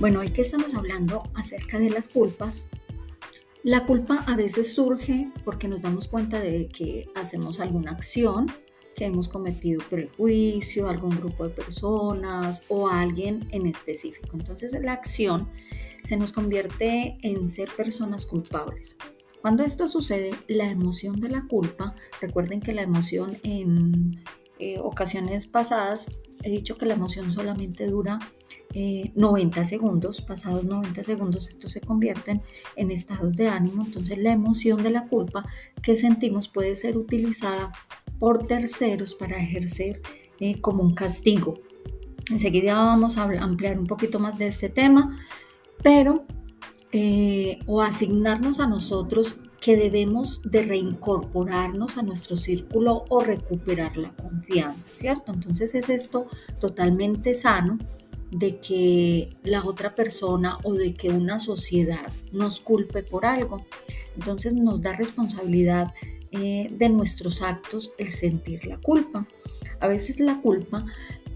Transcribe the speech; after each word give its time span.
Bueno, 0.00 0.20
hoy 0.20 0.30
que 0.30 0.42
estamos 0.42 0.76
hablando 0.76 1.24
acerca 1.34 1.80
de 1.80 1.90
las 1.90 2.06
culpas, 2.06 2.66
la 3.64 3.84
culpa 3.84 4.22
a 4.28 4.36
veces 4.36 4.72
surge 4.72 5.32
porque 5.44 5.66
nos 5.66 5.82
damos 5.82 6.06
cuenta 6.06 6.38
de 6.38 6.68
que 6.68 7.10
hacemos 7.16 7.58
alguna 7.58 7.90
acción, 7.90 8.46
que 8.94 9.06
hemos 9.06 9.26
cometido 9.26 9.82
prejuicio 9.90 10.86
a 10.86 10.90
algún 10.90 11.16
grupo 11.16 11.48
de 11.48 11.50
personas 11.50 12.62
o 12.68 12.88
a 12.88 13.00
alguien 13.00 13.48
en 13.50 13.66
específico. 13.66 14.36
Entonces 14.36 14.72
la 14.80 14.92
acción 14.92 15.48
se 16.04 16.16
nos 16.16 16.30
convierte 16.30 17.18
en 17.22 17.48
ser 17.48 17.68
personas 17.76 18.24
culpables. 18.24 18.96
Cuando 19.42 19.64
esto 19.64 19.88
sucede, 19.88 20.30
la 20.46 20.70
emoción 20.70 21.18
de 21.20 21.30
la 21.30 21.44
culpa, 21.48 21.96
recuerden 22.20 22.60
que 22.60 22.72
la 22.72 22.82
emoción 22.82 23.36
en 23.42 24.22
eh, 24.60 24.78
ocasiones 24.78 25.48
pasadas 25.48 26.20
he 26.44 26.50
dicho 26.50 26.78
que 26.78 26.86
la 26.86 26.94
emoción 26.94 27.32
solamente 27.32 27.86
dura 27.86 28.20
90 28.74 29.60
eh, 29.60 29.64
segundos, 29.64 30.20
pasados 30.20 30.64
90 30.64 31.02
segundos, 31.02 31.48
estos 31.48 31.72
se 31.72 31.80
convierten 31.80 32.42
en 32.76 32.90
estados 32.90 33.36
de 33.36 33.48
ánimo. 33.48 33.84
Entonces 33.84 34.18
la 34.18 34.32
emoción 34.32 34.82
de 34.82 34.90
la 34.90 35.06
culpa 35.06 35.46
que 35.82 35.96
sentimos 35.96 36.48
puede 36.48 36.74
ser 36.74 36.96
utilizada 36.96 37.72
por 38.18 38.46
terceros 38.46 39.14
para 39.14 39.38
ejercer 39.38 40.02
eh, 40.40 40.60
como 40.60 40.82
un 40.82 40.94
castigo. 40.94 41.60
Enseguida 42.30 42.74
vamos 42.74 43.16
a 43.16 43.24
ampliar 43.24 43.78
un 43.78 43.86
poquito 43.86 44.18
más 44.18 44.36
de 44.38 44.48
este 44.48 44.68
tema, 44.68 45.18
pero 45.82 46.24
eh, 46.92 47.60
o 47.66 47.80
asignarnos 47.80 48.60
a 48.60 48.66
nosotros 48.66 49.36
que 49.60 49.76
debemos 49.76 50.42
de 50.44 50.62
reincorporarnos 50.62 51.96
a 51.96 52.02
nuestro 52.02 52.36
círculo 52.36 53.04
o 53.08 53.20
recuperar 53.20 53.96
la 53.96 54.14
confianza, 54.14 54.88
¿cierto? 54.92 55.32
Entonces 55.32 55.74
es 55.74 55.88
esto 55.88 56.26
totalmente 56.60 57.34
sano 57.34 57.78
de 58.30 58.58
que 58.58 59.36
la 59.42 59.64
otra 59.64 59.94
persona 59.94 60.58
o 60.62 60.74
de 60.74 60.94
que 60.94 61.10
una 61.10 61.40
sociedad 61.40 62.12
nos 62.32 62.60
culpe 62.60 63.02
por 63.02 63.24
algo. 63.26 63.64
Entonces 64.16 64.54
nos 64.54 64.82
da 64.82 64.92
responsabilidad 64.94 65.94
eh, 66.30 66.68
de 66.70 66.88
nuestros 66.88 67.40
actos 67.42 67.92
el 67.98 68.10
sentir 68.10 68.66
la 68.66 68.76
culpa. 68.78 69.26
A 69.80 69.88
veces 69.88 70.20
la 70.20 70.40
culpa 70.40 70.84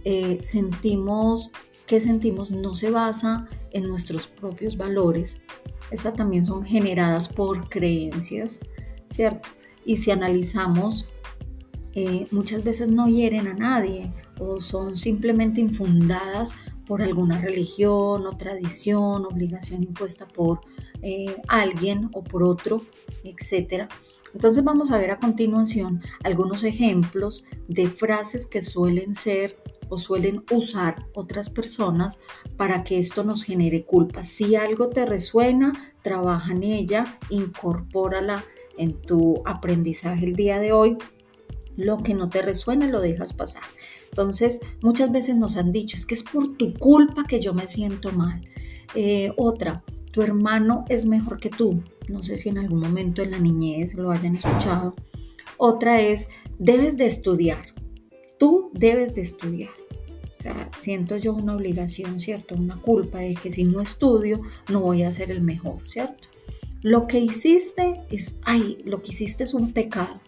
eh, 0.04 0.38
sentimos 0.42 1.52
que 1.86 2.00
sentimos 2.00 2.50
no 2.50 2.74
se 2.74 2.90
basa 2.90 3.48
en 3.70 3.88
nuestros 3.88 4.26
propios 4.26 4.76
valores. 4.76 5.38
Esas 5.90 6.14
también 6.14 6.44
son 6.44 6.64
generadas 6.64 7.28
por 7.28 7.68
creencias, 7.68 8.60
¿cierto? 9.10 9.48
Y 9.84 9.98
si 9.98 10.10
analizamos, 10.10 11.08
eh, 11.94 12.26
muchas 12.30 12.64
veces 12.64 12.88
no 12.88 13.08
hieren 13.08 13.46
a 13.46 13.54
nadie 13.54 14.12
o 14.38 14.60
son 14.60 14.96
simplemente 14.96 15.60
infundadas 15.60 16.54
por 16.92 17.00
alguna 17.00 17.40
religión 17.40 18.26
o 18.26 18.32
tradición, 18.32 19.24
obligación 19.24 19.82
impuesta 19.82 20.28
por 20.28 20.60
eh, 21.00 21.34
alguien 21.48 22.10
o 22.12 22.22
por 22.22 22.42
otro, 22.42 22.82
etc. 23.24 23.90
Entonces 24.34 24.62
vamos 24.62 24.90
a 24.90 24.98
ver 24.98 25.10
a 25.10 25.18
continuación 25.18 26.02
algunos 26.22 26.64
ejemplos 26.64 27.46
de 27.66 27.88
frases 27.88 28.44
que 28.44 28.60
suelen 28.60 29.14
ser 29.14 29.56
o 29.88 29.98
suelen 29.98 30.44
usar 30.50 31.06
otras 31.14 31.48
personas 31.48 32.18
para 32.58 32.84
que 32.84 32.98
esto 32.98 33.24
nos 33.24 33.42
genere 33.42 33.84
culpa. 33.84 34.22
Si 34.22 34.54
algo 34.54 34.90
te 34.90 35.06
resuena, 35.06 35.94
trabaja 36.02 36.52
en 36.52 36.62
ella, 36.62 37.18
incorpórala 37.30 38.44
en 38.76 39.00
tu 39.00 39.42
aprendizaje 39.46 40.26
el 40.26 40.36
día 40.36 40.58
de 40.58 40.72
hoy. 40.72 40.98
Lo 41.76 42.02
que 42.02 42.14
no 42.14 42.28
te 42.28 42.42
resuene 42.42 42.88
lo 42.88 43.00
dejas 43.00 43.32
pasar. 43.32 43.62
Entonces, 44.10 44.60
muchas 44.82 45.10
veces 45.10 45.36
nos 45.36 45.56
han 45.56 45.72
dicho, 45.72 45.96
es 45.96 46.04
que 46.04 46.14
es 46.14 46.22
por 46.22 46.56
tu 46.56 46.74
culpa 46.74 47.24
que 47.26 47.40
yo 47.40 47.54
me 47.54 47.66
siento 47.68 48.12
mal. 48.12 48.46
Eh, 48.94 49.32
otra, 49.36 49.82
tu 50.10 50.22
hermano 50.22 50.84
es 50.88 51.06
mejor 51.06 51.40
que 51.40 51.48
tú. 51.48 51.82
No 52.08 52.22
sé 52.22 52.36
si 52.36 52.50
en 52.50 52.58
algún 52.58 52.80
momento 52.80 53.22
en 53.22 53.30
la 53.30 53.38
niñez 53.38 53.94
lo 53.94 54.10
hayan 54.10 54.36
escuchado. 54.36 54.94
Otra 55.56 56.00
es, 56.00 56.28
debes 56.58 56.96
de 56.96 57.06
estudiar. 57.06 57.74
Tú 58.38 58.70
debes 58.74 59.14
de 59.14 59.22
estudiar. 59.22 59.70
Siento 60.74 61.16
yo 61.16 61.32
una 61.32 61.54
obligación, 61.54 62.20
¿cierto? 62.20 62.54
Una 62.54 62.80
culpa 62.80 63.18
de 63.18 63.34
que 63.34 63.52
si 63.52 63.64
no 63.64 63.80
estudio 63.80 64.40
no 64.68 64.80
voy 64.80 65.04
a 65.04 65.12
ser 65.12 65.30
el 65.30 65.40
mejor, 65.40 65.84
¿cierto? 65.86 66.28
Lo 66.82 67.06
que 67.06 67.20
hiciste 67.20 68.00
es, 68.10 68.38
ay, 68.42 68.78
lo 68.84 69.02
que 69.02 69.12
hiciste 69.12 69.44
es 69.44 69.54
un 69.54 69.72
pecado. 69.72 70.20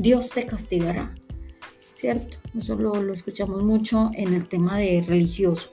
Dios 0.00 0.30
te 0.30 0.46
castigará. 0.46 1.14
¿cierto? 2.00 2.38
Eso 2.58 2.76
lo, 2.76 3.12
escuchamos 3.12 3.62
mucho 3.62 4.10
en 4.14 4.32
el 4.32 4.48
tema 4.48 4.78
de 4.78 5.04
religioso. 5.06 5.70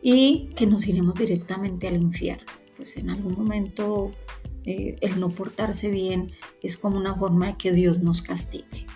Y 0.00 0.50
que 0.56 0.66
nos 0.66 0.86
iremos 0.86 1.14
directamente 1.14 1.86
al 1.86 1.96
infierno. 1.96 2.46
Pues 2.76 2.96
en 2.96 3.10
algún 3.10 3.34
momento 3.34 4.12
eh, 4.64 4.96
el 5.02 5.20
no 5.20 5.28
portarse 5.28 5.90
bien 5.90 6.32
es 6.62 6.78
como 6.78 6.96
una 6.96 7.14
forma 7.14 7.48
de 7.48 7.56
que 7.58 7.72
Dios 7.72 8.00
nos 8.00 8.22
castigue. 8.22 8.86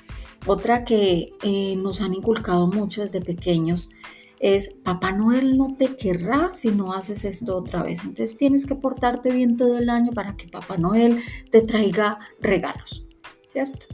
Otra 0.47 0.85
que 0.85 1.35
eh, 1.43 1.77
nos 1.77 2.01
han 2.01 2.15
inculcado 2.15 2.67
mucho 2.67 3.03
desde 3.03 3.21
pequeños 3.21 3.91
es 4.39 4.71
Papá 4.83 5.13
Noel 5.13 5.59
no 5.59 5.77
te 5.77 5.97
querrá 5.97 6.51
si 6.51 6.71
no 6.71 6.95
haces 6.95 7.27
esto 7.27 7.59
otra 7.59 7.83
vez. 7.83 8.05
Entonces 8.05 8.39
tienes 8.39 8.65
que 8.65 8.75
portarte 8.75 9.33
bien 9.33 9.59
todo 9.59 9.77
el 9.77 9.91
año 9.91 10.13
para 10.13 10.35
que 10.35 10.49
Papá 10.49 10.79
Noel 10.79 11.21
te 11.51 11.61
traiga 11.61 12.21
regalos, 12.41 13.07
¿cierto? 13.53 13.87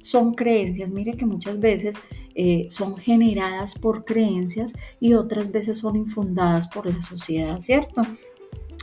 son 0.00 0.34
creencias, 0.34 0.90
mire 0.90 1.16
que 1.16 1.26
muchas 1.26 1.58
veces 1.60 1.96
eh, 2.34 2.66
son 2.70 2.96
generadas 2.96 3.74
por 3.78 4.04
creencias 4.04 4.72
y 5.00 5.14
otras 5.14 5.50
veces 5.50 5.78
son 5.78 5.96
infundadas 5.96 6.68
por 6.68 6.86
la 6.86 7.00
sociedad, 7.02 7.60
¿cierto? 7.60 8.02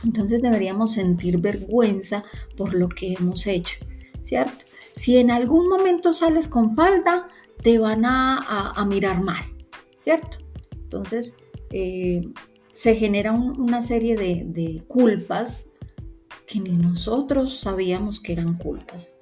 Entonces 0.04 0.42
deberíamos 0.42 0.92
sentir 0.92 1.38
vergüenza 1.38 2.24
por 2.56 2.74
lo 2.74 2.88
que 2.88 3.12
hemos 3.12 3.46
hecho, 3.46 3.78
¿cierto? 4.22 4.64
Si 4.94 5.18
en 5.18 5.30
algún 5.30 5.68
momento 5.68 6.12
sales 6.12 6.48
con 6.48 6.74
falda, 6.74 7.28
te 7.62 7.78
van 7.78 8.04
a, 8.04 8.84
mirar 8.88 9.22
mal, 9.22 9.44
¿cierto? 9.96 10.38
Entonces 10.72 11.34
eh, 11.72 12.22
se 12.70 12.94
genera 12.94 13.32
una 13.32 13.82
serie 13.82 14.16
de, 14.16 14.44
de 14.46 14.84
culpas 14.86 15.70
que 16.46 16.60
ni 16.60 16.76
nosotros 16.76 17.58
sabíamos 17.58 18.20
que 18.20 18.32
eran 18.32 18.56
culpas. 18.56 19.15